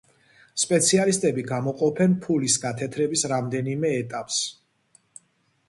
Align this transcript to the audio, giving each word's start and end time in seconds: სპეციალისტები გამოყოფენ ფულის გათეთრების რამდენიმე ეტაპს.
სპეციალისტები 0.61 1.43
გამოყოფენ 1.51 2.15
ფულის 2.25 2.57
გათეთრების 2.65 3.27
რამდენიმე 3.35 3.95
ეტაპს. 4.01 4.43